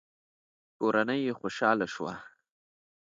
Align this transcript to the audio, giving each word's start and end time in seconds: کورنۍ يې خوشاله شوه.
کورنۍ 0.77 1.19
يې 1.27 1.33
خوشاله 1.39 1.87
شوه. 1.93 2.13